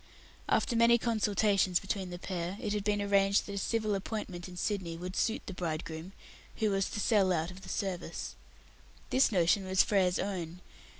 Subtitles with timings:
[0.49, 4.57] After many consultations between the pair, it had been arranged that a civil appointment in
[4.57, 6.13] Sydney would best suit the bridegroom,
[6.55, 8.33] who was to sell out of the service.
[9.11, 10.61] This notion was Frere's own.